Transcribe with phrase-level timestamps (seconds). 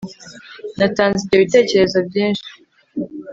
[0.77, 2.49] natanze ibyo bitekerezo byinshi